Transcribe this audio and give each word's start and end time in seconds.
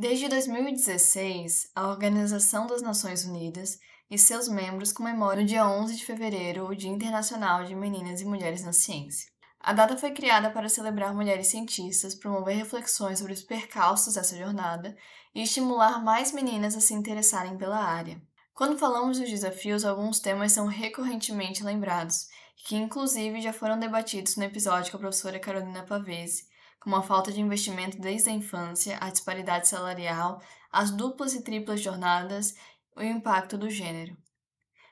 Desde 0.00 0.28
2016, 0.28 1.72
a 1.74 1.88
Organização 1.88 2.68
das 2.68 2.80
Nações 2.80 3.24
Unidas 3.24 3.80
e 4.08 4.16
seus 4.16 4.48
membros 4.48 4.92
comemoram 4.92 5.40
no 5.40 5.46
dia 5.48 5.66
11 5.66 5.96
de 5.96 6.06
fevereiro 6.06 6.68
o 6.68 6.76
Dia 6.76 6.88
Internacional 6.88 7.64
de 7.64 7.74
Meninas 7.74 8.20
e 8.20 8.24
Mulheres 8.24 8.62
na 8.62 8.72
Ciência. 8.72 9.28
A 9.58 9.72
data 9.72 9.96
foi 9.96 10.12
criada 10.12 10.50
para 10.50 10.68
celebrar 10.68 11.12
mulheres 11.12 11.48
cientistas, 11.48 12.14
promover 12.14 12.54
reflexões 12.54 13.18
sobre 13.18 13.32
os 13.32 13.42
percalços 13.42 14.14
dessa 14.14 14.38
jornada 14.38 14.96
e 15.34 15.42
estimular 15.42 16.00
mais 16.00 16.30
meninas 16.30 16.76
a 16.76 16.80
se 16.80 16.94
interessarem 16.94 17.58
pela 17.58 17.82
área. 17.82 18.22
Quando 18.54 18.78
falamos 18.78 19.18
dos 19.18 19.28
desafios, 19.28 19.84
alguns 19.84 20.20
temas 20.20 20.52
são 20.52 20.68
recorrentemente 20.68 21.64
lembrados, 21.64 22.28
que 22.68 22.76
inclusive 22.76 23.40
já 23.40 23.52
foram 23.52 23.76
debatidos 23.76 24.36
no 24.36 24.44
episódio 24.44 24.92
com 24.92 24.98
a 24.98 25.00
professora 25.00 25.40
Carolina 25.40 25.82
Pavese, 25.82 26.44
como 26.88 26.96
a 26.96 27.02
falta 27.02 27.30
de 27.30 27.38
investimento 27.38 28.00
desde 28.00 28.30
a 28.30 28.32
infância, 28.32 28.96
a 28.98 29.10
disparidade 29.10 29.68
salarial, 29.68 30.40
as 30.72 30.90
duplas 30.90 31.34
e 31.34 31.42
triplas 31.42 31.82
jornadas 31.82 32.54
e 32.96 33.00
o 33.00 33.04
impacto 33.04 33.58
do 33.58 33.68
gênero. 33.68 34.16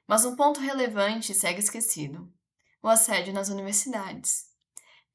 Mas 0.06 0.22
um 0.26 0.36
ponto 0.36 0.60
relevante 0.60 1.32
segue 1.32 1.58
esquecido: 1.58 2.30
o 2.82 2.88
assédio 2.88 3.32
nas 3.32 3.48
universidades. 3.48 4.44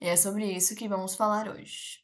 E 0.02 0.08
é 0.08 0.16
sobre 0.16 0.52
isso 0.52 0.75
que 0.75 0.89
vamos 0.89 1.13
falar 1.13 1.48
hoje. 1.48 1.99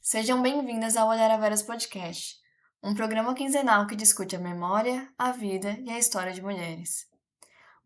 Sejam 0.00 0.40
bem-vindas 0.40 0.96
ao 0.96 1.08
Olhar 1.08 1.32
a 1.32 1.36
Veras 1.36 1.64
Podcast, 1.64 2.41
um 2.84 2.94
programa 2.94 3.32
quinzenal 3.32 3.86
que 3.86 3.94
discute 3.94 4.34
a 4.34 4.40
memória, 4.40 5.08
a 5.16 5.30
vida 5.30 5.78
e 5.84 5.90
a 5.90 5.98
história 5.98 6.32
de 6.32 6.42
mulheres. 6.42 7.06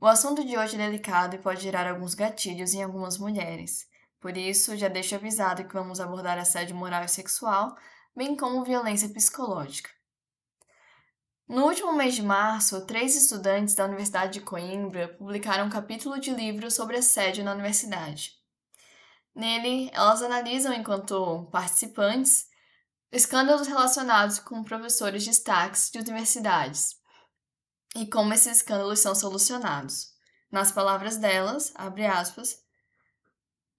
O 0.01 0.07
assunto 0.07 0.43
de 0.43 0.57
hoje 0.57 0.75
é 0.75 0.79
delicado 0.79 1.37
e 1.37 1.39
pode 1.39 1.61
gerar 1.61 1.87
alguns 1.87 2.15
gatilhos 2.15 2.73
em 2.73 2.83
algumas 2.83 3.19
mulheres, 3.19 3.87
por 4.19 4.35
isso 4.39 4.75
já 4.75 4.89
deixo 4.89 5.15
avisado 5.15 5.65
que 5.65 5.75
vamos 5.75 6.01
abordar 6.01 6.39
assédio 6.39 6.75
moral 6.75 7.05
e 7.05 7.09
sexual, 7.09 7.77
bem 8.17 8.35
como 8.35 8.65
violência 8.65 9.09
psicológica. 9.11 9.91
No 11.47 11.67
último 11.67 11.93
mês 11.93 12.15
de 12.15 12.23
março, 12.23 12.87
três 12.87 13.15
estudantes 13.15 13.75
da 13.75 13.85
Universidade 13.85 14.33
de 14.33 14.41
Coimbra 14.41 15.09
publicaram 15.09 15.67
um 15.67 15.71
capítulo 15.71 16.19
de 16.19 16.31
livro 16.31 16.71
sobre 16.71 16.97
assédio 16.97 17.45
na 17.45 17.53
universidade. 17.53 18.33
Nele, 19.35 19.91
elas 19.93 20.23
analisam, 20.23 20.73
enquanto 20.73 21.47
participantes, 21.53 22.49
escândalos 23.11 23.67
relacionados 23.69 24.39
com 24.39 24.65
professores 24.65 25.23
de 25.23 25.31
destaques 25.31 25.91
de 25.91 25.99
universidades 25.99 26.97
e 27.95 28.07
como 28.07 28.35
esses 28.35 28.59
escândalos 28.59 29.01
são 29.01 29.15
solucionados. 29.15 30.13
Nas 30.51 30.71
palavras 30.71 31.17
delas, 31.17 31.73
abre 31.75 32.07
aspas, 32.07 32.63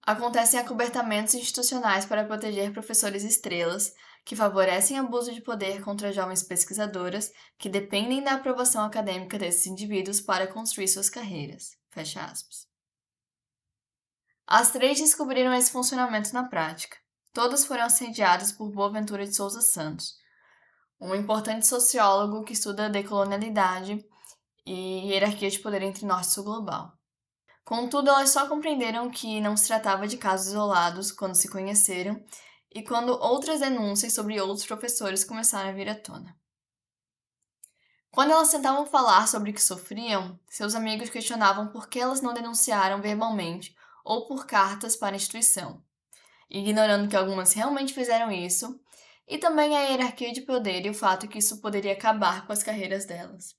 acontecem 0.02 0.58
acobertamentos 0.58 1.34
institucionais 1.34 2.04
para 2.04 2.24
proteger 2.24 2.72
professores 2.72 3.22
estrelas 3.22 3.92
que 4.24 4.36
favorecem 4.36 4.98
abuso 4.98 5.32
de 5.32 5.40
poder 5.40 5.82
contra 5.82 6.12
jovens 6.12 6.42
pesquisadoras 6.42 7.32
que 7.56 7.68
dependem 7.68 8.22
da 8.22 8.34
aprovação 8.34 8.84
acadêmica 8.84 9.38
desses 9.38 9.66
indivíduos 9.66 10.20
para 10.20 10.46
construir 10.46 10.88
suas 10.88 11.08
carreiras. 11.08 11.76
Fecha 11.90 12.22
aspas. 12.22 12.66
As 14.46 14.70
três 14.70 14.98
descobriram 14.98 15.52
esse 15.54 15.70
funcionamento 15.70 16.32
na 16.34 16.44
prática. 16.44 16.96
Todas 17.32 17.64
foram 17.64 17.84
assediadas 17.84 18.52
por 18.52 18.70
Boaventura 18.70 19.26
de 19.26 19.34
Souza 19.34 19.60
Santos, 19.60 20.16
um 21.00 21.14
importante 21.14 21.66
sociólogo 21.66 22.44
que 22.44 22.52
estuda 22.52 22.86
a 22.86 22.88
decolonialidade 22.88 24.04
e 24.66 25.08
hierarquia 25.08 25.50
de 25.50 25.58
poder 25.58 25.82
entre 25.82 26.04
norte 26.04 26.28
e 26.28 26.30
sul 26.30 26.44
global. 26.44 26.92
Contudo, 27.64 28.08
elas 28.08 28.30
só 28.30 28.48
compreenderam 28.48 29.10
que 29.10 29.40
não 29.40 29.56
se 29.56 29.66
tratava 29.66 30.08
de 30.08 30.16
casos 30.16 30.48
isolados 30.48 31.12
quando 31.12 31.34
se 31.34 31.50
conheceram 31.50 32.24
e 32.74 32.82
quando 32.82 33.10
outras 33.10 33.60
denúncias 33.60 34.14
sobre 34.14 34.40
outros 34.40 34.66
professores 34.66 35.24
começaram 35.24 35.70
a 35.70 35.72
vir 35.72 35.88
à 35.88 35.94
tona. 35.94 36.36
Quando 38.10 38.32
elas 38.32 38.50
tentavam 38.50 38.86
falar 38.86 39.28
sobre 39.28 39.50
o 39.50 39.54
que 39.54 39.62
sofriam, 39.62 40.40
seus 40.48 40.74
amigos 40.74 41.10
questionavam 41.10 41.68
por 41.68 41.88
que 41.88 42.00
elas 42.00 42.20
não 42.20 42.32
denunciaram 42.32 43.00
verbalmente 43.00 43.76
ou 44.04 44.26
por 44.26 44.46
cartas 44.46 44.96
para 44.96 45.14
a 45.14 45.16
instituição, 45.16 45.82
ignorando 46.50 47.08
que 47.08 47.16
algumas 47.16 47.52
realmente 47.52 47.94
fizeram 47.94 48.30
isso, 48.30 48.80
e 49.26 49.38
também 49.38 49.76
a 49.76 49.82
hierarquia 49.82 50.32
de 50.32 50.42
poder 50.42 50.86
e 50.86 50.90
o 50.90 50.94
fato 50.94 51.28
que 51.28 51.38
isso 51.38 51.60
poderia 51.60 51.92
acabar 51.92 52.46
com 52.46 52.52
as 52.52 52.62
carreiras 52.62 53.04
delas 53.04 53.58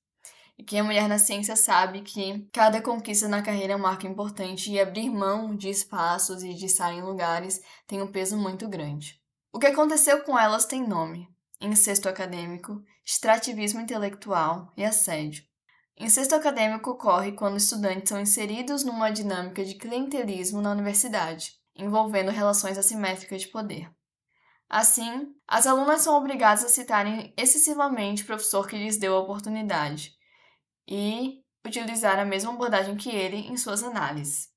e 0.60 0.64
que 0.64 0.78
a 0.78 0.84
mulher 0.84 1.08
na 1.08 1.18
ciência 1.18 1.56
sabe 1.56 2.02
que 2.02 2.46
cada 2.52 2.82
conquista 2.82 3.30
na 3.30 3.42
carreira 3.42 3.72
é 3.72 3.76
um 3.78 3.80
marco 3.80 4.06
importante 4.06 4.70
e 4.70 4.78
abrir 4.78 5.10
mão 5.10 5.56
de 5.56 5.70
espaços 5.70 6.44
e 6.44 6.54
de 6.54 6.66
estar 6.66 6.92
em 6.92 7.02
lugares 7.02 7.62
tem 7.88 8.02
um 8.02 8.12
peso 8.12 8.38
muito 8.38 8.68
grande. 8.68 9.18
O 9.54 9.58
que 9.58 9.68
aconteceu 9.68 10.22
com 10.24 10.38
elas 10.38 10.66
tem 10.66 10.86
nome: 10.86 11.30
incesto 11.62 12.10
acadêmico, 12.10 12.84
extrativismo 13.06 13.80
intelectual 13.80 14.74
e 14.76 14.84
assédio. 14.84 15.46
Incesto 15.98 16.36
acadêmico 16.36 16.92
ocorre 16.92 17.32
quando 17.32 17.56
estudantes 17.56 18.10
são 18.10 18.20
inseridos 18.20 18.84
numa 18.84 19.10
dinâmica 19.10 19.64
de 19.64 19.76
clientelismo 19.76 20.62
na 20.62 20.74
universidade, 20.74 21.54
envolvendo 21.80 22.32
relações 22.32 22.78
assimétricas 22.78 23.42
de 23.42 23.48
poder. 23.48 23.90
Assim, 24.70 25.34
as 25.48 25.66
alunas 25.66 26.02
são 26.02 26.16
obrigadas 26.16 26.64
a 26.64 26.70
citarem 26.70 27.34
excessivamente 27.36 28.22
o 28.22 28.26
professor 28.26 28.68
que 28.68 28.78
lhes 28.78 28.98
deu 28.98 29.16
a 29.16 29.20
oportunidade, 29.20 30.12
e 30.88 31.44
utilizar 31.66 32.20
a 32.20 32.26
mesma 32.26 32.54
abordagem 32.54 32.96
que 32.96 33.10
ele 33.10 33.38
em 33.38 33.58
suas 33.58 33.84
análises. 33.84 34.50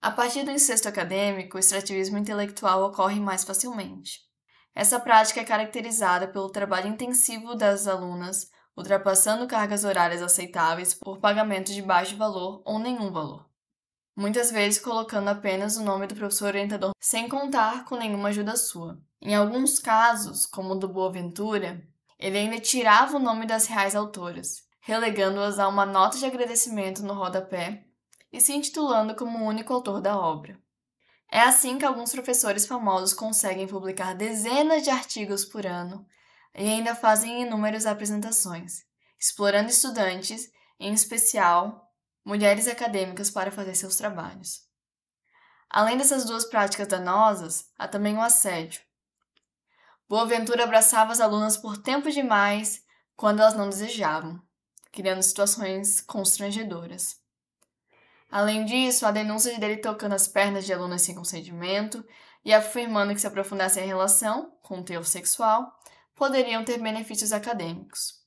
A 0.00 0.10
partir 0.10 0.44
do 0.44 0.50
incesto 0.50 0.88
acadêmico, 0.88 1.56
o 1.56 1.60
extrativismo 1.60 2.16
intelectual 2.16 2.84
ocorre 2.84 3.20
mais 3.20 3.44
facilmente. 3.44 4.20
Essa 4.74 4.98
prática 4.98 5.40
é 5.40 5.44
caracterizada 5.44 6.28
pelo 6.28 6.48
trabalho 6.48 6.88
intensivo 6.88 7.54
das 7.54 7.86
alunas, 7.86 8.50
ultrapassando 8.76 9.46
cargas 9.46 9.84
horárias 9.84 10.22
aceitáveis 10.22 10.94
por 10.94 11.18
pagamento 11.18 11.72
de 11.72 11.82
baixo 11.82 12.16
valor 12.16 12.62
ou 12.64 12.78
nenhum 12.78 13.12
valor. 13.12 13.49
Muitas 14.16 14.50
vezes 14.50 14.80
colocando 14.80 15.28
apenas 15.28 15.76
o 15.76 15.84
nome 15.84 16.06
do 16.06 16.14
professor 16.14 16.46
orientador 16.46 16.92
sem 17.00 17.28
contar 17.28 17.84
com 17.84 17.96
nenhuma 17.96 18.28
ajuda 18.28 18.56
sua. 18.56 19.00
Em 19.20 19.34
alguns 19.34 19.78
casos, 19.78 20.46
como 20.46 20.74
o 20.74 20.78
do 20.78 20.88
Boaventura, 20.88 21.82
ele 22.18 22.38
ainda 22.38 22.60
tirava 22.60 23.16
o 23.16 23.20
nome 23.20 23.46
das 23.46 23.66
reais 23.66 23.94
autoras, 23.94 24.64
relegando-as 24.80 25.58
a 25.58 25.68
uma 25.68 25.86
nota 25.86 26.18
de 26.18 26.26
agradecimento 26.26 27.02
no 27.02 27.14
rodapé 27.14 27.84
e 28.32 28.40
se 28.40 28.52
intitulando 28.52 29.14
como 29.14 29.38
o 29.38 29.46
único 29.46 29.72
autor 29.72 30.00
da 30.00 30.18
obra. 30.18 30.58
É 31.30 31.40
assim 31.40 31.78
que 31.78 31.84
alguns 31.84 32.12
professores 32.12 32.66
famosos 32.66 33.12
conseguem 33.12 33.66
publicar 33.66 34.14
dezenas 34.14 34.82
de 34.82 34.90
artigos 34.90 35.44
por 35.44 35.64
ano 35.64 36.04
e 36.54 36.68
ainda 36.68 36.94
fazem 36.94 37.42
inúmeras 37.42 37.86
apresentações, 37.86 38.82
explorando 39.18 39.70
estudantes, 39.70 40.50
em 40.78 40.92
especial 40.92 41.89
mulheres 42.24 42.68
acadêmicas, 42.68 43.30
para 43.30 43.50
fazer 43.50 43.74
seus 43.74 43.96
trabalhos. 43.96 44.62
Além 45.68 45.96
dessas 45.96 46.24
duas 46.24 46.44
práticas 46.44 46.88
danosas, 46.88 47.70
há 47.78 47.86
também 47.86 48.16
o 48.16 48.20
assédio. 48.20 48.82
Boaventura 50.08 50.64
abraçava 50.64 51.12
as 51.12 51.20
alunas 51.20 51.56
por 51.56 51.78
tempo 51.78 52.10
demais 52.10 52.82
quando 53.14 53.40
elas 53.40 53.54
não 53.54 53.68
desejavam, 53.68 54.42
criando 54.90 55.22
situações 55.22 56.00
constrangedoras. 56.00 57.20
Além 58.30 58.64
disso, 58.64 59.06
a 59.06 59.10
denúncia 59.10 59.56
dele 59.58 59.76
tocando 59.76 60.14
as 60.14 60.26
pernas 60.26 60.64
de 60.64 60.72
alunas 60.72 61.02
sem 61.02 61.14
consentimento 61.14 62.04
e 62.44 62.52
afirmando 62.52 63.14
que 63.14 63.20
se 63.20 63.26
aprofundasse 63.26 63.78
a 63.78 63.84
relação 63.84 64.56
com 64.62 64.80
o 64.80 64.84
teor 64.84 65.04
sexual, 65.04 65.72
poderiam 66.14 66.64
ter 66.64 66.78
benefícios 66.78 67.32
acadêmicos. 67.32 68.20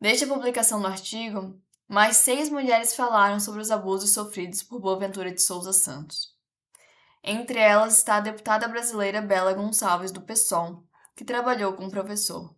Desde 0.00 0.24
a 0.24 0.28
publicação 0.28 0.80
do 0.80 0.86
artigo, 0.86 1.60
mais 1.90 2.18
seis 2.18 2.48
mulheres 2.48 2.94
falaram 2.94 3.40
sobre 3.40 3.60
os 3.60 3.68
abusos 3.68 4.10
sofridos 4.10 4.62
por 4.62 4.78
Boaventura 4.78 5.32
de 5.32 5.42
Souza 5.42 5.72
Santos. 5.72 6.28
Entre 7.20 7.58
elas 7.58 7.98
está 7.98 8.14
a 8.14 8.20
deputada 8.20 8.68
brasileira 8.68 9.20
Bela 9.20 9.52
Gonçalves 9.52 10.12
do 10.12 10.20
PSOL, 10.20 10.84
que 11.16 11.24
trabalhou 11.24 11.72
com 11.72 11.86
o 11.86 11.90
professor. 11.90 12.54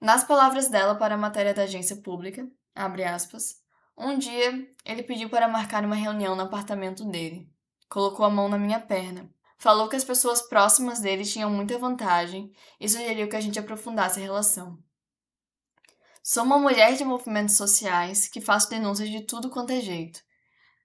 Nas 0.00 0.24
palavras 0.24 0.70
dela 0.70 0.94
para 0.94 1.16
a 1.16 1.18
matéria 1.18 1.52
da 1.52 1.64
agência 1.64 1.96
pública, 1.96 2.48
aspas, 2.74 3.56
um 3.94 4.16
dia 4.16 4.68
ele 4.86 5.02
pediu 5.02 5.28
para 5.28 5.46
marcar 5.46 5.84
uma 5.84 5.94
reunião 5.94 6.34
no 6.34 6.44
apartamento 6.44 7.04
dele. 7.04 7.46
Colocou 7.90 8.24
a 8.24 8.30
mão 8.30 8.48
na 8.48 8.56
minha 8.56 8.80
perna. 8.80 9.30
Falou 9.58 9.86
que 9.86 9.96
as 9.96 10.04
pessoas 10.04 10.40
próximas 10.40 10.98
dele 10.98 11.26
tinham 11.26 11.50
muita 11.50 11.78
vantagem 11.78 12.50
e 12.80 12.88
sugeriu 12.88 13.28
que 13.28 13.36
a 13.36 13.40
gente 13.40 13.58
aprofundasse 13.58 14.18
a 14.18 14.22
relação. 14.22 14.82
Sou 16.26 16.42
uma 16.42 16.58
mulher 16.58 16.96
de 16.96 17.04
movimentos 17.04 17.54
sociais 17.54 18.28
que 18.28 18.40
faço 18.40 18.70
denúncias 18.70 19.10
de 19.10 19.20
tudo 19.20 19.50
quanto 19.50 19.74
é 19.74 19.80
jeito, 19.82 20.22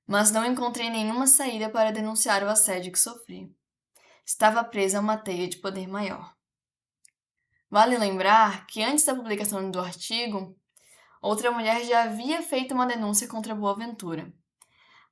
mas 0.05 0.31
não 0.31 0.45
encontrei 0.45 0.89
nenhuma 0.89 1.27
saída 1.27 1.69
para 1.69 1.93
denunciar 1.93 2.43
o 2.43 2.49
assédio 2.49 2.91
que 2.91 2.99
sofri. 2.99 3.49
Estava 4.25 4.65
presa 4.65 4.97
a 4.97 5.01
uma 5.01 5.15
teia 5.15 5.47
de 5.47 5.55
poder 5.55 5.87
maior. 5.87 6.35
Vale 7.71 7.97
lembrar 7.97 8.67
que 8.67 8.83
antes 8.83 9.05
da 9.05 9.15
publicação 9.15 9.71
do 9.71 9.79
artigo, 9.79 10.57
outra 11.21 11.51
mulher 11.51 11.85
já 11.85 12.03
havia 12.03 12.41
feito 12.41 12.73
uma 12.73 12.85
denúncia 12.85 13.25
contra 13.25 13.55
Boaventura. 13.55 14.29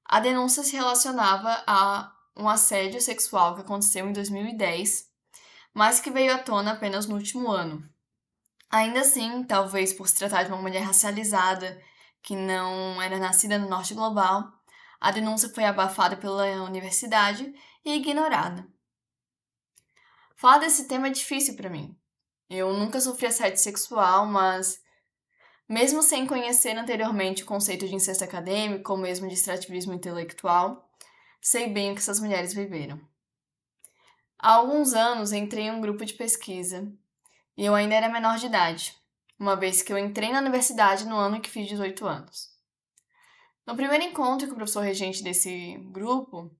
A 0.03 0.19
denúncia 0.19 0.61
se 0.61 0.75
relacionava 0.75 1.63
a 1.65 2.13
um 2.35 2.49
assédio 2.49 2.99
sexual 2.99 3.55
que 3.55 3.61
aconteceu 3.61 4.05
em 4.05 4.11
2010, 4.11 5.09
mas 5.73 6.01
que 6.01 6.11
veio 6.11 6.35
à 6.35 6.37
tona 6.37 6.73
apenas 6.73 7.07
no 7.07 7.15
último 7.15 7.49
ano. 7.49 7.89
Ainda 8.69 8.99
assim, 9.01 9.43
talvez 9.43 9.93
por 9.93 10.07
se 10.07 10.15
tratar 10.15 10.43
de 10.43 10.49
uma 10.49 10.61
mulher 10.61 10.83
racializada 10.83 11.81
que 12.21 12.35
não 12.35 13.01
era 13.01 13.17
nascida 13.17 13.57
no 13.57 13.69
norte 13.69 13.93
global, 13.93 14.51
a 14.99 15.11
denúncia 15.11 15.49
foi 15.49 15.63
abafada 15.63 16.17
pela 16.17 16.63
universidade 16.63 17.53
e 17.85 17.95
ignorada. 17.95 18.67
Falar 20.35 20.59
desse 20.59 20.87
tema 20.87 21.07
é 21.07 21.11
difícil 21.11 21.55
para 21.55 21.69
mim. 21.69 21.97
Eu 22.49 22.73
nunca 22.73 22.99
sofri 22.99 23.27
assédio 23.27 23.57
sexual, 23.57 24.25
mas 24.25 24.81
mesmo 25.67 26.01
sem 26.01 26.27
conhecer 26.27 26.77
anteriormente 26.77 27.43
o 27.43 27.45
conceito 27.45 27.87
de 27.87 27.95
incesto 27.95 28.23
acadêmico 28.23 28.91
ou 28.91 28.97
mesmo 28.97 29.27
de 29.27 29.33
extrativismo 29.33 29.93
intelectual, 29.93 30.89
sei 31.41 31.69
bem 31.69 31.91
o 31.91 31.93
que 31.93 31.99
essas 31.99 32.19
mulheres 32.19 32.53
viveram. 32.53 32.99
Há 34.37 34.53
alguns 34.53 34.93
anos 34.93 35.31
entrei 35.31 35.65
em 35.65 35.71
um 35.71 35.81
grupo 35.81 36.05
de 36.05 36.13
pesquisa 36.13 36.91
e 37.57 37.65
eu 37.65 37.73
ainda 37.73 37.95
era 37.95 38.07
menor 38.07 38.37
de 38.37 38.45
idade, 38.45 38.95
uma 39.39 39.55
vez 39.55 39.81
que 39.81 39.91
eu 39.91 39.97
entrei 39.97 40.31
na 40.31 40.39
universidade 40.39 41.05
no 41.05 41.17
ano 41.17 41.41
que 41.41 41.49
fiz 41.49 41.67
18 41.67 42.05
anos. 42.05 42.49
No 43.65 43.75
primeiro 43.75 44.03
encontro 44.03 44.47
com 44.47 44.53
o 44.53 44.57
professor 44.57 44.81
regente 44.81 45.23
desse 45.23 45.77
grupo, 45.91 46.55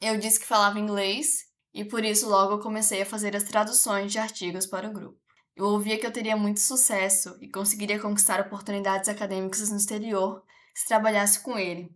eu 0.00 0.18
disse 0.18 0.38
que 0.38 0.46
falava 0.46 0.78
inglês 0.78 1.46
e 1.74 1.84
por 1.84 2.04
isso 2.04 2.28
logo 2.28 2.54
eu 2.54 2.60
comecei 2.60 3.02
a 3.02 3.06
fazer 3.06 3.34
as 3.34 3.44
traduções 3.44 4.12
de 4.12 4.18
artigos 4.18 4.66
para 4.66 4.88
o 4.88 4.92
grupo. 4.92 5.18
Eu 5.56 5.64
ouvia 5.66 5.98
que 5.98 6.06
eu 6.06 6.12
teria 6.12 6.36
muito 6.36 6.60
sucesso 6.60 7.36
e 7.40 7.50
conseguiria 7.50 8.00
conquistar 8.00 8.40
oportunidades 8.40 9.08
acadêmicas 9.08 9.68
no 9.70 9.76
exterior 9.76 10.44
se 10.72 10.86
trabalhasse 10.86 11.42
com 11.42 11.58
ele. 11.58 11.90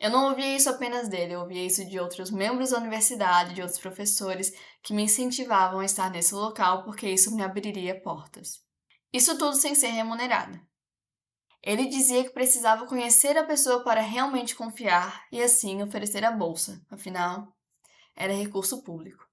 Eu 0.00 0.08
não 0.08 0.30
ouvia 0.30 0.56
isso 0.56 0.70
apenas 0.70 1.10
dele, 1.10 1.34
eu 1.34 1.40
ouvia 1.40 1.66
isso 1.66 1.84
de 1.84 2.00
outros 2.00 2.30
membros 2.30 2.70
da 2.70 2.78
universidade, 2.78 3.52
de 3.52 3.60
outros 3.60 3.78
professores 3.78 4.50
que 4.82 4.94
me 4.94 5.02
incentivavam 5.02 5.80
a 5.80 5.84
estar 5.84 6.10
nesse 6.10 6.34
local 6.34 6.84
porque 6.84 7.06
isso 7.06 7.36
me 7.36 7.42
abriria 7.42 8.00
portas. 8.00 8.62
Isso 9.12 9.36
tudo 9.36 9.56
sem 9.56 9.74
ser 9.74 9.88
remunerada. 9.88 10.58
Ele 11.62 11.86
dizia 11.86 12.24
que 12.24 12.30
precisava 12.30 12.86
conhecer 12.86 13.36
a 13.36 13.44
pessoa 13.44 13.84
para 13.84 14.00
realmente 14.00 14.56
confiar 14.56 15.26
e 15.30 15.42
assim 15.42 15.82
oferecer 15.82 16.24
a 16.24 16.30
bolsa, 16.30 16.80
afinal, 16.90 17.54
era 18.16 18.32
recurso 18.32 18.82
público. 18.82 19.28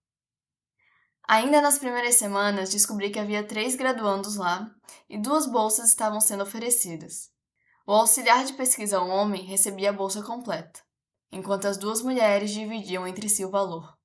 Ainda 1.26 1.62
nas 1.62 1.80
primeiras 1.80 2.16
semanas, 2.16 2.72
descobri 2.72 3.10
que 3.10 3.20
havia 3.20 3.48
três 3.48 3.76
graduandos 3.76 4.36
lá 4.36 4.70
e 5.10 5.18
duas 5.18 5.46
bolsas 5.46 5.88
estavam 5.88 6.20
sendo 6.20 6.44
oferecidas. 6.44 7.37
O 7.90 7.94
auxiliar 7.94 8.44
de 8.44 8.52
pesquisa 8.52 9.00
homem 9.00 9.46
recebia 9.46 9.92
a 9.92 9.94
bolsa 9.94 10.22
completa, 10.22 10.82
enquanto 11.32 11.70
as 11.70 11.78
duas 11.78 12.02
mulheres 12.02 12.52
dividiam 12.52 13.08
entre 13.08 13.30
si 13.30 13.46
o 13.46 13.50
valor. 13.50 13.98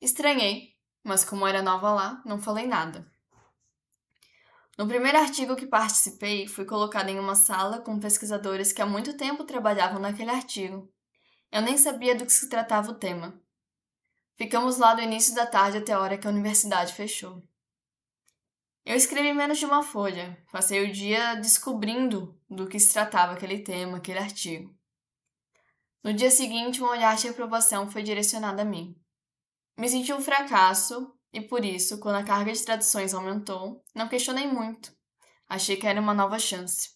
Estranhei, 0.00 0.74
mas 1.04 1.22
como 1.22 1.46
era 1.46 1.60
nova 1.60 1.92
lá, 1.92 2.22
não 2.24 2.40
falei 2.40 2.66
nada. 2.66 3.06
No 4.78 4.88
primeiro 4.88 5.18
artigo 5.18 5.54
que 5.54 5.66
participei, 5.66 6.48
fui 6.48 6.64
colocada 6.64 7.10
em 7.10 7.18
uma 7.18 7.34
sala 7.34 7.78
com 7.80 8.00
pesquisadores 8.00 8.72
que 8.72 8.80
há 8.80 8.86
muito 8.86 9.18
tempo 9.18 9.44
trabalhavam 9.44 10.00
naquele 10.00 10.30
artigo. 10.30 10.90
Eu 11.52 11.60
nem 11.60 11.76
sabia 11.76 12.14
do 12.14 12.24
que 12.24 12.32
se 12.32 12.48
tratava 12.48 12.92
o 12.92 12.98
tema. 12.98 13.38
Ficamos 14.38 14.78
lá 14.78 14.94
do 14.94 15.02
início 15.02 15.34
da 15.34 15.44
tarde 15.44 15.76
até 15.76 15.92
a 15.92 16.00
hora 16.00 16.16
que 16.16 16.26
a 16.26 16.30
universidade 16.30 16.94
fechou. 16.94 17.46
Eu 18.86 18.94
escrevi 18.94 19.32
menos 19.32 19.58
de 19.58 19.66
uma 19.66 19.82
folha, 19.82 20.40
passei 20.52 20.88
o 20.88 20.92
dia 20.92 21.34
descobrindo 21.34 22.40
do 22.48 22.68
que 22.68 22.78
se 22.78 22.92
tratava 22.92 23.32
aquele 23.32 23.58
tema, 23.58 23.96
aquele 23.96 24.20
artigo. 24.20 24.72
No 26.04 26.14
dia 26.14 26.30
seguinte, 26.30 26.80
um 26.80 26.86
olhar 26.86 27.16
de 27.16 27.26
aprovação 27.26 27.90
foi 27.90 28.04
direcionado 28.04 28.60
a 28.60 28.64
mim. 28.64 28.94
Me 29.76 29.88
senti 29.88 30.12
um 30.12 30.20
fracasso 30.20 31.12
e 31.32 31.40
por 31.40 31.64
isso, 31.64 31.98
quando 31.98 32.14
a 32.14 32.22
carga 32.22 32.52
de 32.52 32.64
traduções 32.64 33.12
aumentou, 33.12 33.82
não 33.92 34.06
questionei 34.06 34.46
muito. 34.46 34.92
Achei 35.48 35.76
que 35.76 35.88
era 35.88 36.00
uma 36.00 36.14
nova 36.14 36.38
chance. 36.38 36.90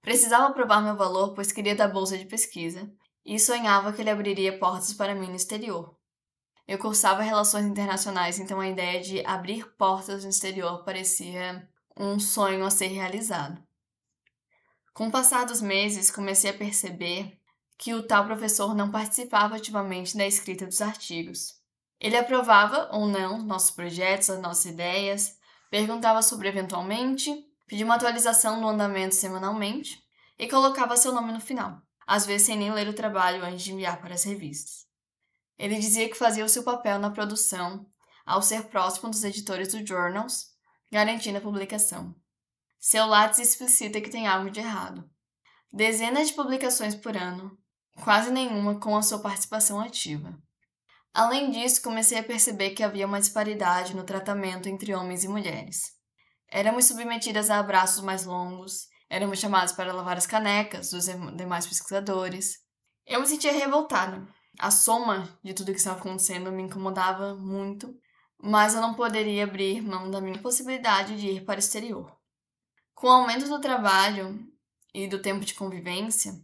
Precisava 0.00 0.54
provar 0.54 0.80
meu 0.80 0.96
valor, 0.96 1.34
pois 1.34 1.52
queria 1.52 1.76
dar 1.76 1.88
bolsa 1.88 2.16
de 2.16 2.24
pesquisa, 2.24 2.90
e 3.22 3.38
sonhava 3.38 3.92
que 3.92 4.00
ele 4.00 4.08
abriria 4.08 4.58
portas 4.58 4.94
para 4.94 5.14
mim 5.14 5.28
no 5.28 5.36
exterior. 5.36 5.94
Eu 6.68 6.78
cursava 6.78 7.22
relações 7.22 7.64
internacionais, 7.64 8.38
então 8.38 8.60
a 8.60 8.68
ideia 8.68 9.00
de 9.00 9.24
abrir 9.24 9.66
portas 9.78 10.22
no 10.22 10.28
exterior 10.28 10.84
parecia 10.84 11.66
um 11.96 12.20
sonho 12.20 12.62
a 12.62 12.70
ser 12.70 12.88
realizado. 12.88 13.58
Com 14.92 15.08
o 15.08 15.10
passar 15.10 15.46
dos 15.46 15.62
meses, 15.62 16.10
comecei 16.10 16.50
a 16.50 16.56
perceber 16.56 17.38
que 17.78 17.94
o 17.94 18.02
tal 18.02 18.26
professor 18.26 18.74
não 18.74 18.90
participava 18.90 19.56
ativamente 19.56 20.14
da 20.14 20.26
escrita 20.26 20.66
dos 20.66 20.82
artigos. 20.82 21.54
Ele 21.98 22.18
aprovava 22.18 22.90
ou 22.92 23.06
não 23.06 23.38
nossos 23.38 23.70
projetos, 23.70 24.28
as 24.28 24.42
nossas 24.42 24.66
ideias, 24.66 25.38
perguntava 25.70 26.20
sobre 26.20 26.48
eventualmente, 26.48 27.46
pedia 27.66 27.86
uma 27.86 27.94
atualização 27.94 28.60
do 28.60 28.68
andamento 28.68 29.14
semanalmente 29.14 30.02
e 30.38 30.46
colocava 30.46 30.98
seu 30.98 31.12
nome 31.12 31.32
no 31.32 31.40
final, 31.40 31.80
às 32.06 32.26
vezes 32.26 32.46
sem 32.46 32.58
nem 32.58 32.70
ler 32.70 32.88
o 32.88 32.94
trabalho 32.94 33.42
antes 33.42 33.62
de 33.62 33.72
enviar 33.72 34.00
para 34.02 34.12
as 34.12 34.24
revistas. 34.24 34.87
Ele 35.58 35.78
dizia 35.78 36.08
que 36.08 36.16
fazia 36.16 36.44
o 36.44 36.48
seu 36.48 36.62
papel 36.62 36.98
na 36.98 37.10
produção, 37.10 37.86
ao 38.24 38.40
ser 38.40 38.64
próximo 38.64 39.10
dos 39.10 39.24
editores 39.24 39.68
do 39.68 39.84
Journals, 39.84 40.50
garantindo 40.90 41.38
a 41.38 41.40
publicação. 41.40 42.14
Seu 42.78 43.06
látis 43.06 43.40
explicita 43.40 44.00
que 44.00 44.10
tem 44.10 44.26
algo 44.26 44.50
de 44.50 44.60
errado. 44.60 45.08
Dezenas 45.72 46.28
de 46.28 46.34
publicações 46.34 46.94
por 46.94 47.16
ano, 47.16 47.58
quase 48.02 48.30
nenhuma 48.30 48.78
com 48.78 48.96
a 48.96 49.02
sua 49.02 49.18
participação 49.18 49.80
ativa. 49.80 50.38
Além 51.12 51.50
disso, 51.50 51.82
comecei 51.82 52.18
a 52.18 52.22
perceber 52.22 52.70
que 52.70 52.82
havia 52.82 53.06
uma 53.06 53.18
disparidade 53.18 53.96
no 53.96 54.04
tratamento 54.04 54.68
entre 54.68 54.94
homens 54.94 55.24
e 55.24 55.28
mulheres. 55.28 55.92
Éramos 56.50 56.84
submetidas 56.84 57.50
a 57.50 57.58
abraços 57.58 58.02
mais 58.02 58.24
longos, 58.24 58.86
éramos 59.10 59.38
chamadas 59.38 59.72
para 59.72 59.92
lavar 59.92 60.16
as 60.16 60.26
canecas 60.26 60.90
dos 60.90 61.06
demais 61.36 61.66
pesquisadores. 61.66 62.58
Eu 63.04 63.20
me 63.20 63.26
sentia 63.26 63.52
revoltada. 63.52 64.26
A 64.58 64.72
soma 64.72 65.38
de 65.42 65.54
tudo 65.54 65.70
que 65.70 65.78
estava 65.78 66.00
acontecendo 66.00 66.50
me 66.50 66.64
incomodava 66.64 67.36
muito, 67.36 67.96
mas 68.36 68.74
eu 68.74 68.80
não 68.80 68.94
poderia 68.94 69.44
abrir 69.44 69.80
mão 69.80 70.10
da 70.10 70.20
minha 70.20 70.40
possibilidade 70.40 71.16
de 71.16 71.28
ir 71.28 71.44
para 71.44 71.56
o 71.56 71.60
exterior. 71.60 72.18
Com 72.92 73.06
o 73.06 73.10
aumento 73.10 73.48
do 73.48 73.60
trabalho 73.60 74.36
e 74.92 75.06
do 75.06 75.22
tempo 75.22 75.44
de 75.44 75.54
convivência, 75.54 76.34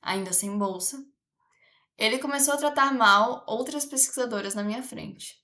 ainda 0.00 0.32
sem 0.32 0.56
bolsa, 0.56 1.04
ele 1.96 2.20
começou 2.20 2.54
a 2.54 2.58
tratar 2.58 2.94
mal 2.94 3.44
outras 3.44 3.84
pesquisadoras 3.84 4.54
na 4.54 4.62
minha 4.62 4.82
frente. 4.82 5.34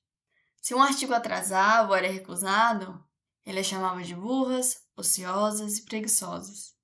Se 0.62 0.72
um 0.72 0.80
artigo 0.80 1.12
atrasava 1.12 1.88
ou 1.88 1.96
era 1.96 2.06
recusado, 2.06 3.04
ele 3.44 3.58
a 3.58 3.64
chamava 3.64 4.02
de 4.04 4.14
burras, 4.14 4.86
ociosas 4.96 5.78
e 5.78 5.84
preguiçosas. 5.84 6.74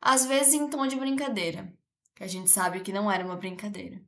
Às 0.00 0.26
vezes 0.26 0.54
em 0.54 0.68
tom 0.68 0.88
de 0.88 0.96
brincadeira, 0.96 1.72
que 2.16 2.24
a 2.24 2.26
gente 2.26 2.50
sabe 2.50 2.80
que 2.80 2.92
não 2.92 3.08
era 3.10 3.24
uma 3.24 3.36
brincadeira, 3.36 4.04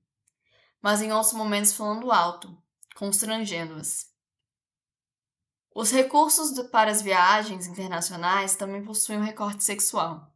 mas 0.83 1.03
em 1.03 1.13
outros 1.13 1.33
momentos 1.33 1.73
falando 1.73 2.13
alto, 2.13 2.57
constrangendo-as. 2.95 4.07
Os 5.75 5.91
recursos 5.91 6.59
para 6.71 6.91
as 6.91 7.03
viagens 7.03 7.67
internacionais 7.67 8.57
também 8.57 8.85
possuem 8.85 9.19
um 9.19 9.25
recorte 9.25 9.63
sexual 9.63 10.33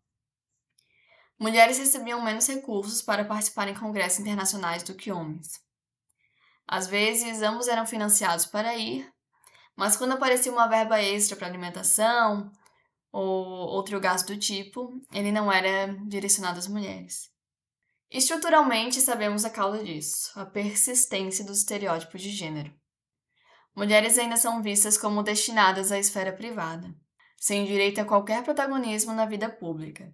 mulheres 1.42 1.76
recebiam 1.76 2.22
menos 2.22 2.46
recursos 2.46 3.02
para 3.02 3.24
participar 3.24 3.66
em 3.66 3.74
congressos 3.74 4.20
internacionais 4.20 4.84
do 4.84 4.94
que 4.94 5.10
homens. 5.10 5.60
Às 6.68 6.86
vezes, 6.86 7.42
ambos 7.42 7.66
eram 7.66 7.84
financiados 7.84 8.46
para 8.46 8.76
ir, 8.76 9.12
mas 9.74 9.96
quando 9.96 10.12
aparecia 10.12 10.52
uma 10.52 10.68
verba 10.68 11.02
extra 11.02 11.36
para 11.36 11.48
alimentação 11.48 12.48
ou 13.10 13.44
outro 13.44 13.98
gasto 13.98 14.28
do 14.28 14.38
tipo, 14.38 14.88
ele 15.12 15.32
não 15.32 15.50
era 15.50 15.88
direcionado 16.06 16.60
às 16.60 16.68
mulheres. 16.68 17.31
Estruturalmente, 18.12 19.00
sabemos 19.00 19.42
a 19.42 19.48
causa 19.48 19.82
disso, 19.82 20.38
a 20.38 20.44
persistência 20.44 21.42
dos 21.42 21.58
estereótipos 21.58 22.20
de 22.20 22.28
gênero. 22.28 22.70
Mulheres 23.74 24.18
ainda 24.18 24.36
são 24.36 24.62
vistas 24.62 24.98
como 24.98 25.22
destinadas 25.22 25.90
à 25.90 25.98
esfera 25.98 26.30
privada, 26.30 26.94
sem 27.38 27.64
direito 27.64 28.02
a 28.02 28.04
qualquer 28.04 28.44
protagonismo 28.44 29.14
na 29.14 29.24
vida 29.24 29.48
pública. 29.48 30.12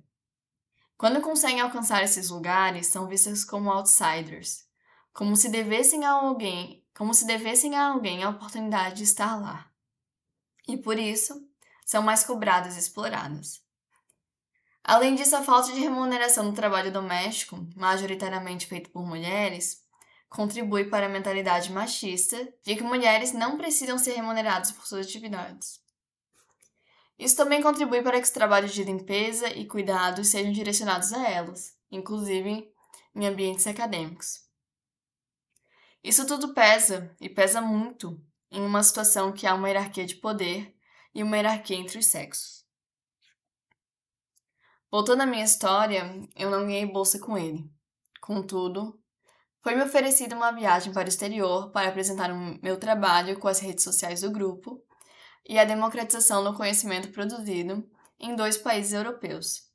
Quando 0.96 1.20
conseguem 1.20 1.60
alcançar 1.60 2.04
esses 2.04 2.30
lugares, 2.30 2.86
são 2.86 3.08
vistas 3.08 3.44
como 3.44 3.68
outsiders, 3.68 4.64
como 5.12 5.34
se 5.34 5.48
devessem 5.48 6.04
a 6.04 6.12
alguém, 6.12 6.86
como 6.96 7.12
se 7.12 7.26
devessem 7.26 7.74
a 7.74 7.88
alguém 7.88 8.22
a 8.22 8.30
oportunidade 8.30 8.98
de 8.98 9.02
estar 9.02 9.34
lá. 9.40 9.68
E 10.68 10.76
por 10.76 10.96
isso, 10.96 11.34
são 11.84 12.00
mais 12.00 12.22
cobradas 12.22 12.76
e 12.76 12.78
exploradas. 12.78 13.60
Além 14.88 15.14
disso, 15.14 15.36
a 15.36 15.42
falta 15.42 15.70
de 15.70 15.80
remuneração 15.80 16.48
do 16.48 16.56
trabalho 16.56 16.90
doméstico, 16.90 17.62
majoritariamente 17.76 18.66
feito 18.66 18.88
por 18.88 19.04
mulheres, 19.06 19.84
contribui 20.30 20.86
para 20.86 21.04
a 21.04 21.08
mentalidade 21.10 21.70
machista 21.70 22.48
de 22.64 22.74
que 22.74 22.82
mulheres 22.82 23.34
não 23.34 23.58
precisam 23.58 23.98
ser 23.98 24.14
remuneradas 24.14 24.72
por 24.72 24.86
suas 24.86 25.06
atividades. 25.06 25.78
Isso 27.18 27.36
também 27.36 27.60
contribui 27.60 28.00
para 28.00 28.16
que 28.16 28.24
os 28.24 28.30
trabalhos 28.30 28.72
de 28.72 28.82
limpeza 28.82 29.50
e 29.50 29.66
cuidados 29.66 30.28
sejam 30.28 30.52
direcionados 30.52 31.12
a 31.12 31.22
elas, 31.28 31.76
inclusive 31.90 32.72
em 33.14 33.26
ambientes 33.26 33.66
acadêmicos. 33.66 34.40
Isso 36.02 36.26
tudo 36.26 36.54
pesa, 36.54 37.14
e 37.20 37.28
pesa 37.28 37.60
muito, 37.60 38.18
em 38.50 38.62
uma 38.64 38.82
situação 38.82 39.32
que 39.32 39.46
há 39.46 39.54
uma 39.54 39.68
hierarquia 39.68 40.06
de 40.06 40.14
poder 40.14 40.74
e 41.14 41.22
uma 41.22 41.36
hierarquia 41.36 41.76
entre 41.76 41.98
os 41.98 42.06
sexos. 42.06 42.66
Voltando 44.90 45.20
à 45.20 45.26
minha 45.26 45.44
história, 45.44 46.02
eu 46.34 46.50
não 46.50 46.64
ganhei 46.64 46.86
bolsa 46.86 47.18
com 47.18 47.36
ele. 47.36 47.70
Contudo, 48.22 48.98
foi-me 49.62 49.82
oferecida 49.82 50.34
uma 50.34 50.50
viagem 50.50 50.92
para 50.94 51.06
o 51.06 51.08
exterior 51.08 51.70
para 51.70 51.88
apresentar 51.88 52.30
o 52.32 52.58
meu 52.62 52.78
trabalho 52.78 53.38
com 53.38 53.48
as 53.48 53.58
redes 53.58 53.84
sociais 53.84 54.22
do 54.22 54.30
grupo 54.30 54.82
e 55.46 55.58
a 55.58 55.64
democratização 55.64 56.42
do 56.42 56.54
conhecimento 56.54 57.10
produzido 57.10 57.86
em 58.18 58.34
dois 58.34 58.56
países 58.56 58.94
europeus. 58.94 59.68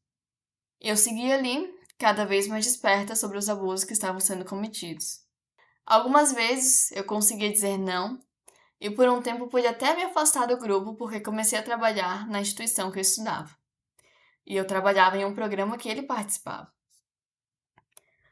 Eu 0.82 0.98
segui 0.98 1.32
ali, 1.32 1.72
cada 1.98 2.25
vez 2.25 2.48
mais 2.48 2.65
desperta 2.65 3.15
sobre 3.15 3.38
os 3.38 3.48
abusos 3.48 3.86
que 3.86 3.93
estavam 3.93 4.20
sendo 4.20 4.46
cometidos. 4.46 5.20
Algumas 5.86 6.34
vezes 6.34 6.91
eu 6.91 7.03
conseguia 7.03 7.51
dizer 7.51 7.77
não, 7.77 8.20
e 8.82 8.89
por 8.89 9.08
um 9.08 9.22
tempo 9.22 9.48
pude 9.48 9.67
até 9.67 9.96
me 9.96 10.03
afastar 10.03 10.48
do 10.48 10.58
grupo 10.58 10.96
porque 10.96 11.20
comecei 11.20 11.58
a 11.60 11.63
trabalhar 11.63 12.27
na 12.27 12.41
instituição 12.41 12.91
que 12.91 12.98
eu 12.98 13.01
estudava. 13.01 13.62
E 14.46 14.56
eu 14.56 14.66
trabalhava 14.66 15.18
em 15.18 15.26
um 15.26 15.34
programa 15.34 15.78
que 15.78 15.90
ele 15.90 16.04
participava. 16.04 16.72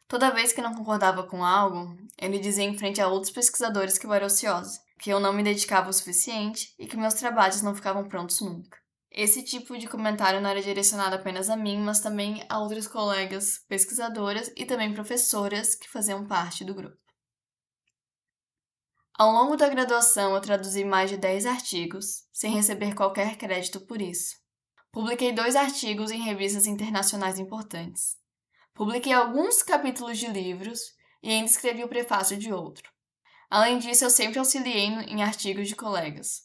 Toda 0.08 0.32
vez 0.32 0.52
que 0.52 0.62
não 0.62 0.76
concordava 0.76 1.24
com 1.24 1.44
algo, 1.44 1.96
ele 2.18 2.38
dizia 2.38 2.66
em 2.66 2.78
frente 2.78 3.00
a 3.00 3.08
outros 3.08 3.32
pesquisadores 3.32 3.98
que 3.98 4.06
eu 4.06 4.14
era 4.14 4.26
ociosa, 4.26 4.82
que 5.00 5.10
eu 5.10 5.22
não 5.22 5.32
me 5.32 5.42
dedicava 5.42 5.90
o 5.90 5.94
suficiente 5.94 6.76
e 6.78 6.86
que 6.86 6.98
meus 6.98 7.14
trabalhos 7.14 7.62
não 7.62 7.74
ficavam 7.74 8.08
prontos 8.10 8.42
nunca. 8.42 8.78
Esse 9.10 9.42
tipo 9.42 9.78
de 9.78 9.88
comentário 9.88 10.42
não 10.42 10.50
era 10.50 10.62
direcionado 10.62 11.16
apenas 11.16 11.50
a 11.50 11.56
mim, 11.56 11.80
mas 11.80 12.02
também 12.02 12.46
a 12.50 12.60
outras 12.60 12.88
colegas 12.88 13.60
pesquisadoras 13.70 14.52
e 14.56 14.66
também 14.66 14.94
professoras 14.94 15.76
que 15.76 15.90
faziam 15.90 16.28
parte 16.28 16.66
do 16.66 16.74
grupo. 16.74 16.98
Ao 19.14 19.32
longo 19.32 19.56
da 19.56 19.70
graduação, 19.70 20.34
eu 20.34 20.42
traduzi 20.42 20.84
mais 20.84 21.10
de 21.10 21.16
10 21.16 21.46
artigos, 21.46 22.26
sem 22.34 22.54
receber 22.54 22.96
qualquer 22.96 23.38
crédito 23.38 23.80
por 23.80 24.02
isso. 24.02 24.41
Publiquei 24.92 25.32
dois 25.32 25.56
artigos 25.56 26.12
em 26.12 26.22
revistas 26.22 26.68
internacionais 26.68 27.40
importantes. 27.40 28.18
Publiquei 28.74 29.14
alguns 29.14 29.64
capítulos 29.64 30.18
de 30.18 30.28
livros 30.28 30.82
e 31.24 31.30
ainda 31.30 31.50
escrevi 31.50 31.82
o 31.82 31.88
prefácio 31.88 32.38
de 32.38 32.52
outro. 32.52 32.92
Além 33.50 33.80
disso, 33.80 34.04
eu 34.04 34.10
sempre 34.10 34.38
auxiliei 34.38 34.88
em 34.88 35.24
artigos 35.24 35.70
de 35.70 35.78
colegas, 35.78 36.42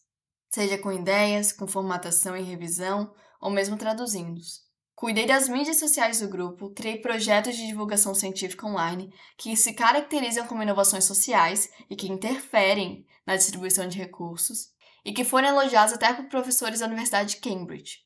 seja 0.49 0.79
com 0.79 0.93
ideias, 0.93 1.53
com 1.53 1.67
formatação 1.67 2.37
e 2.37 2.43
revisão, 2.43 3.12
ou 3.41 3.50
mesmo 3.50 3.76
traduzindo-os. 3.76 4.65
Cuidei 4.95 5.26
das 5.26 5.49
mídias 5.49 5.81
sociais 5.81 6.21
do 6.21 6.29
grupo, 6.29 6.71
criei 6.71 6.99
projetos 7.00 7.57
de 7.57 7.67
divulgação 7.67 8.15
científica 8.15 8.65
online 8.65 9.12
que 9.37 9.57
se 9.57 9.75
caracterizam 9.75 10.47
como 10.47 10.62
inovações 10.62 11.05
sociais 11.05 11.69
e 11.91 11.97
que 11.97 12.11
interferem 12.11 13.05
na 13.26 13.35
distribuição 13.35 13.88
de 13.88 13.99
recursos, 13.99 14.71
e 15.05 15.12
que 15.12 15.25
foram 15.25 15.49
elogiados 15.49 15.95
até 15.95 16.15
por 16.15 16.29
professores 16.29 16.79
da 16.79 16.87
Universidade 16.87 17.35
de 17.35 17.41
Cambridge. 17.41 18.06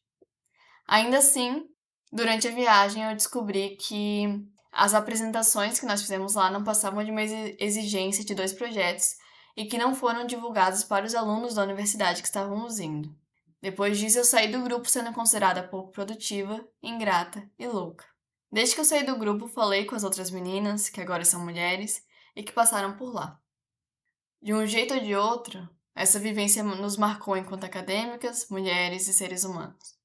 Ainda 0.90 1.18
assim, 1.18 1.68
durante 2.12 2.48
a 2.48 2.50
viagem 2.50 3.04
eu 3.04 3.14
descobri 3.14 3.76
que 3.76 4.26
as 4.72 4.92
apresentações 4.92 5.78
que 5.78 5.86
nós 5.86 6.02
fizemos 6.02 6.34
lá 6.34 6.50
não 6.50 6.64
passavam 6.64 7.04
de 7.04 7.12
uma 7.12 7.22
exigência 7.22 8.24
de 8.24 8.34
dois 8.34 8.52
projetos 8.52 9.14
e 9.56 9.66
que 9.66 9.78
não 9.78 9.94
foram 9.94 10.26
divulgados 10.26 10.82
para 10.82 11.06
os 11.06 11.14
alunos 11.14 11.54
da 11.54 11.62
universidade 11.62 12.20
que 12.20 12.26
estávamos 12.26 12.80
indo. 12.80 13.16
Depois 13.62 14.00
disso, 14.00 14.18
eu 14.18 14.24
saí 14.24 14.50
do 14.50 14.64
grupo 14.64 14.90
sendo 14.90 15.12
considerada 15.12 15.62
pouco 15.62 15.92
produtiva, 15.92 16.60
ingrata 16.82 17.48
e 17.56 17.68
louca. 17.68 18.04
Desde 18.50 18.74
que 18.74 18.80
eu 18.80 18.84
saí 18.84 19.04
do 19.04 19.16
grupo, 19.16 19.46
falei 19.46 19.84
com 19.84 19.94
as 19.94 20.02
outras 20.02 20.28
meninas, 20.28 20.88
que 20.88 21.00
agora 21.00 21.24
são 21.24 21.44
mulheres, 21.44 22.02
e 22.34 22.42
que 22.42 22.50
passaram 22.50 22.96
por 22.96 23.14
lá. 23.14 23.38
De 24.42 24.52
um 24.52 24.66
jeito 24.66 24.94
ou 24.94 25.00
de 25.00 25.14
outro, 25.14 25.68
essa 25.94 26.18
vivência 26.18 26.64
nos 26.64 26.96
marcou 26.96 27.36
enquanto 27.36 27.62
acadêmicas, 27.62 28.48
mulheres 28.50 29.06
e 29.06 29.12
seres 29.12 29.44
humanos. 29.44 29.99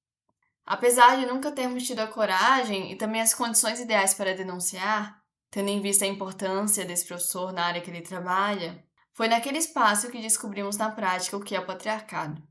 Apesar 0.65 1.17
de 1.17 1.25
nunca 1.25 1.51
termos 1.51 1.85
tido 1.85 1.99
a 1.99 2.07
coragem 2.07 2.91
e 2.91 2.95
também 2.95 3.21
as 3.21 3.33
condições 3.33 3.79
ideais 3.79 4.13
para 4.13 4.35
denunciar, 4.35 5.21
tendo 5.51 5.69
em 5.69 5.81
vista 5.81 6.05
a 6.05 6.07
importância 6.07 6.85
desse 6.85 7.05
professor 7.05 7.53
na 7.53 7.65
área 7.65 7.81
que 7.81 7.89
ele 7.89 8.01
trabalha, 8.01 8.83
foi 9.13 9.27
naquele 9.27 9.59
espaço 9.59 10.09
que 10.09 10.21
descobrimos 10.21 10.77
na 10.77 10.89
prática 10.91 11.37
o 11.37 11.41
que 11.41 11.55
é 11.55 11.59
o 11.59 11.65
patriarcado 11.65 12.41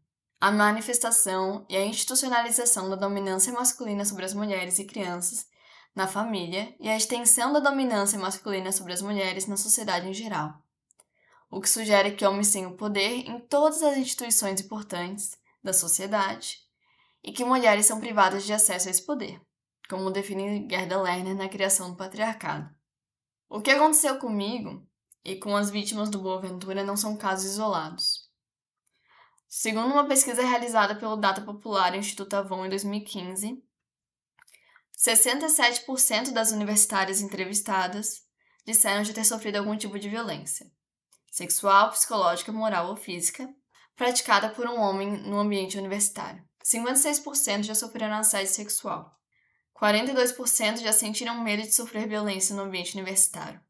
a 0.44 0.50
manifestação 0.52 1.64
e 1.70 1.74
a 1.74 1.86
institucionalização 1.86 2.90
da 2.90 2.96
dominância 2.96 3.50
masculina 3.50 4.04
sobre 4.04 4.26
as 4.26 4.34
mulheres 4.34 4.78
e 4.78 4.84
crianças 4.84 5.46
na 5.96 6.06
família 6.06 6.74
e 6.78 6.86
a 6.86 6.94
extensão 6.94 7.50
da 7.50 7.60
dominância 7.60 8.18
masculina 8.18 8.70
sobre 8.70 8.92
as 8.92 9.00
mulheres 9.00 9.46
na 9.46 9.56
sociedade 9.56 10.06
em 10.06 10.12
geral. 10.12 10.52
O 11.50 11.62
que 11.62 11.70
sugere 11.70 12.10
que 12.10 12.26
homens 12.26 12.52
têm 12.52 12.66
o 12.66 12.76
poder 12.76 13.26
em 13.26 13.38
todas 13.40 13.82
as 13.82 13.96
instituições 13.96 14.60
importantes 14.60 15.38
da 15.62 15.72
sociedade 15.72 16.58
e 17.24 17.32
que 17.32 17.44
mulheres 17.44 17.86
são 17.86 17.98
privadas 17.98 18.44
de 18.44 18.52
acesso 18.52 18.86
a 18.86 18.90
esse 18.90 19.04
poder, 19.04 19.40
como 19.88 20.10
define 20.10 20.68
Gerda 20.68 21.00
Lerner 21.00 21.34
na 21.34 21.48
criação 21.48 21.90
do 21.90 21.96
patriarcado. 21.96 22.68
O 23.48 23.62
que 23.62 23.70
aconteceu 23.70 24.18
comigo 24.18 24.86
e 25.24 25.36
com 25.36 25.56
as 25.56 25.70
vítimas 25.70 26.10
do 26.10 26.20
Boa 26.20 26.40
Ventura 26.40 26.84
não 26.84 26.96
são 26.96 27.16
casos 27.16 27.52
isolados. 27.52 28.28
Segundo 29.48 29.92
uma 29.92 30.06
pesquisa 30.06 30.42
realizada 30.42 30.96
pelo 30.96 31.16
Data 31.16 31.40
Popular 31.40 31.94
Instituto 31.94 32.34
Avon 32.34 32.66
em 32.66 32.68
2015, 32.68 33.62
67% 34.98 36.32
das 36.32 36.52
universitárias 36.52 37.22
entrevistadas 37.22 38.22
disseram 38.66 39.02
de 39.02 39.14
ter 39.14 39.24
sofrido 39.24 39.56
algum 39.56 39.76
tipo 39.76 39.98
de 39.98 40.08
violência, 40.08 40.70
sexual, 41.30 41.90
psicológica, 41.90 42.52
moral 42.52 42.90
ou 42.90 42.96
física, 42.96 43.48
praticada 43.96 44.50
por 44.50 44.66
um 44.66 44.78
homem 44.80 45.22
no 45.22 45.38
ambiente 45.38 45.78
universitário. 45.78 46.44
56% 46.64 47.64
já 47.64 47.74
sofreram 47.74 48.16
assédio 48.16 48.52
sexual. 48.52 49.14
42% 49.76 50.78
já 50.78 50.92
sentiram 50.92 51.42
medo 51.42 51.62
de 51.62 51.74
sofrer 51.74 52.08
violência 52.08 52.54
no 52.54 52.62
ambiente 52.62 52.94
universitário. 52.94 53.60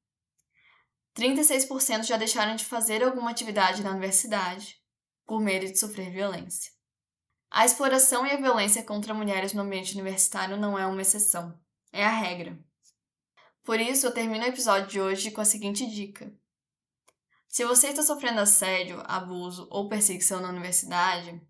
36% 1.16 2.04
já 2.04 2.16
deixaram 2.16 2.54
de 2.56 2.64
fazer 2.64 3.02
alguma 3.02 3.30
atividade 3.30 3.82
na 3.82 3.90
universidade 3.90 4.76
por 5.26 5.40
medo 5.40 5.66
de 5.66 5.78
sofrer 5.78 6.10
violência. 6.10 6.72
A 7.50 7.64
exploração 7.64 8.26
e 8.26 8.30
a 8.30 8.36
violência 8.36 8.82
contra 8.82 9.14
mulheres 9.14 9.52
no 9.52 9.62
ambiente 9.62 9.94
universitário 9.94 10.56
não 10.56 10.78
é 10.78 10.86
uma 10.86 11.02
exceção, 11.02 11.58
é 11.92 12.04
a 12.04 12.10
regra. 12.10 12.58
Por 13.62 13.80
isso, 13.80 14.06
eu 14.06 14.12
termino 14.12 14.44
o 14.44 14.48
episódio 14.48 14.88
de 14.88 15.00
hoje 15.00 15.30
com 15.30 15.40
a 15.40 15.44
seguinte 15.44 15.86
dica. 15.86 16.32
Se 17.48 17.64
você 17.64 17.88
está 17.88 18.02
sofrendo 18.02 18.40
assédio, 18.40 19.00
abuso 19.06 19.68
ou 19.70 19.88
perseguição 19.88 20.40
na 20.40 20.48
universidade, 20.48 21.40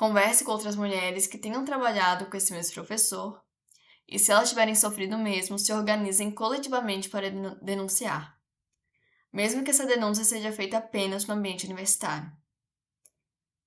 converse 0.00 0.42
com 0.42 0.52
outras 0.52 0.76
mulheres 0.76 1.26
que 1.26 1.36
tenham 1.36 1.62
trabalhado 1.62 2.24
com 2.24 2.34
esse 2.34 2.54
mesmo 2.54 2.72
professor 2.72 3.38
e, 4.08 4.18
se 4.18 4.32
elas 4.32 4.48
tiverem 4.48 4.74
sofrido 4.74 5.18
mesmo, 5.18 5.58
se 5.58 5.74
organizem 5.74 6.30
coletivamente 6.30 7.10
para 7.10 7.30
denunciar, 7.60 8.34
mesmo 9.30 9.62
que 9.62 9.68
essa 9.68 9.84
denúncia 9.84 10.24
seja 10.24 10.50
feita 10.52 10.78
apenas 10.78 11.26
no 11.26 11.34
ambiente 11.34 11.66
universitário. 11.66 12.32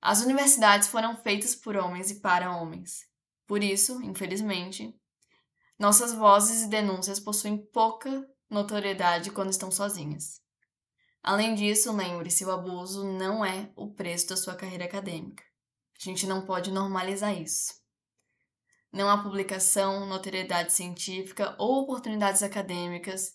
As 0.01 0.23
universidades 0.23 0.87
foram 0.87 1.15
feitas 1.15 1.53
por 1.55 1.75
homens 1.75 2.09
e 2.09 2.19
para 2.19 2.57
homens. 2.57 3.01
Por 3.45 3.63
isso, 3.63 4.01
infelizmente, 4.01 4.91
nossas 5.77 6.15
vozes 6.15 6.63
e 6.63 6.67
denúncias 6.67 7.19
possuem 7.19 7.57
pouca 7.71 8.27
notoriedade 8.49 9.29
quando 9.29 9.51
estão 9.51 9.69
sozinhas. 9.69 10.41
Além 11.21 11.53
disso, 11.53 11.95
lembre-se: 11.95 12.43
o 12.43 12.51
abuso 12.51 13.03
não 13.03 13.45
é 13.45 13.71
o 13.75 13.93
preço 13.93 14.29
da 14.29 14.35
sua 14.35 14.55
carreira 14.55 14.85
acadêmica. 14.85 15.52
A 16.03 16.09
gente 16.09 16.27
não 16.27 16.45
pode 16.45 16.69
normalizar 16.69 17.33
isso. 17.33 17.73
Não 18.91 19.09
há 19.09 19.17
publicação, 19.17 20.05
notoriedade 20.05 20.73
científica 20.73 21.55
ou 21.57 21.81
oportunidades 21.81 22.43
acadêmicas 22.43 23.33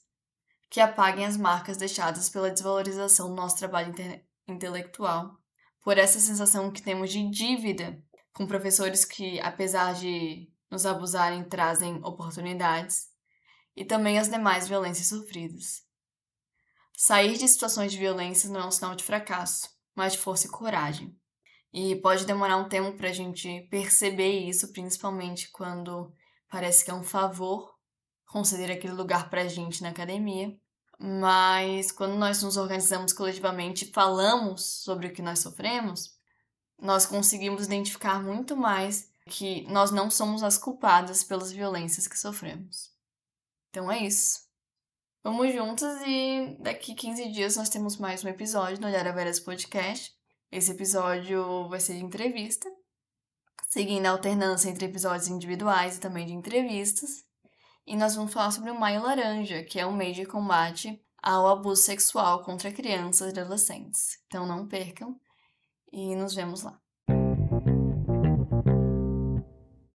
que 0.68 0.78
apaguem 0.78 1.25
as 1.25 1.37
marcas 1.37 1.78
deixadas 1.78 2.28
pela 2.28 2.50
desvalorização 2.50 3.30
do 3.30 3.34
nosso 3.34 3.56
trabalho 3.56 3.94
intelectual 4.46 5.38
por 5.82 5.96
essa 5.96 6.20
sensação 6.20 6.70
que 6.70 6.82
temos 6.82 7.10
de 7.10 7.28
dívida 7.30 8.02
com 8.34 8.46
professores 8.46 9.04
que, 9.04 9.40
apesar 9.40 9.94
de 9.94 10.52
nos 10.70 10.84
abusarem, 10.84 11.42
trazem 11.44 11.96
oportunidades, 12.04 13.08
e 13.75 13.84
também 13.84 14.18
as 14.18 14.28
demais 14.28 14.68
violências 14.68 15.06
sofridas. 15.06 15.82
Sair 16.96 17.38
de 17.38 17.48
situações 17.48 17.92
de 17.92 17.98
violência 17.98 18.50
não 18.50 18.60
é 18.60 18.66
um 18.66 18.70
sinal 18.70 18.94
de 18.94 19.04
fracasso, 19.04 19.70
mas 19.94 20.12
de 20.12 20.18
força 20.18 20.46
e 20.46 20.50
coragem. 20.50 21.18
E 21.72 21.96
pode 21.96 22.25
demorar 22.25 22.56
um 22.56 22.68
tempo 22.68 22.96
para 22.96 23.10
a 23.10 23.12
gente 23.12 23.66
perceber 23.70 24.48
isso, 24.48 24.72
principalmente 24.72 25.50
quando 25.50 26.12
parece 26.48 26.84
que 26.84 26.90
é 26.90 26.94
um 26.94 27.02
favor 27.02 27.75
conceder 28.26 28.70
aquele 28.70 28.94
lugar 28.94 29.28
para 29.30 29.42
a 29.42 29.48
gente 29.48 29.82
na 29.82 29.90
academia, 29.90 30.56
mas 30.98 31.92
quando 31.92 32.16
nós 32.16 32.42
nos 32.42 32.56
organizamos 32.56 33.12
coletivamente 33.12 33.84
e 33.84 33.92
falamos 33.92 34.82
sobre 34.82 35.06
o 35.06 35.12
que 35.12 35.22
nós 35.22 35.38
sofremos, 35.38 36.16
nós 36.78 37.06
conseguimos 37.06 37.66
identificar 37.66 38.22
muito 38.22 38.56
mais 38.56 39.10
que 39.26 39.62
nós 39.68 39.90
não 39.90 40.10
somos 40.10 40.42
as 40.42 40.58
culpadas 40.58 41.22
pelas 41.22 41.52
violências 41.52 42.08
que 42.08 42.18
sofremos. 42.18 42.90
Então 43.70 43.90
é 43.90 43.98
isso. 43.98 44.40
Vamos 45.22 45.52
juntos 45.52 45.87
e 46.06 46.56
daqui 46.60 46.94
15 46.94 47.30
dias 47.30 47.56
nós 47.56 47.68
temos 47.68 47.96
mais 47.96 48.25
um 48.25 48.28
episódio 48.28 48.78
do 48.78 48.87
Olhar 48.87 49.06
a 49.06 49.12
Veras 49.12 49.38
Podcast. 49.38 50.17
Esse 50.50 50.70
episódio 50.70 51.68
vai 51.68 51.78
ser 51.78 51.94
de 51.94 52.04
entrevista, 52.04 52.68
seguindo 53.68 54.06
a 54.06 54.10
alternância 54.10 54.70
entre 54.70 54.86
episódios 54.86 55.28
individuais 55.28 55.96
e 55.96 56.00
também 56.00 56.26
de 56.26 56.32
entrevistas. 56.32 57.24
E 57.86 57.96
nós 57.96 58.14
vamos 58.14 58.32
falar 58.32 58.50
sobre 58.50 58.70
o 58.70 58.78
Maio 58.78 59.02
Laranja, 59.02 59.62
que 59.62 59.78
é 59.78 59.86
um 59.86 59.94
mês 59.94 60.16
de 60.16 60.24
combate 60.24 60.98
ao 61.22 61.46
abuso 61.48 61.82
sexual 61.82 62.42
contra 62.44 62.72
crianças 62.72 63.34
e 63.34 63.38
adolescentes. 63.38 64.18
Então 64.26 64.46
não 64.46 64.66
percam 64.66 65.20
e 65.92 66.14
nos 66.16 66.34
vemos 66.34 66.62
lá. 66.62 66.80